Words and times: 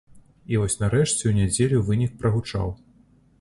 І 0.53 0.61
вось 0.61 0.77
нарэшце 0.83 1.19
ў 1.27 1.33
нядзелю 1.41 1.83
вынік 1.91 2.17
прагучаў. 2.25 2.75